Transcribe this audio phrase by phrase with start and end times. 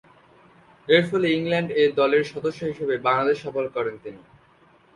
[0.87, 4.21] এরফলে England A দলের সদস্য হিসেবে বাংলাদেশ সফর করেন তিনি।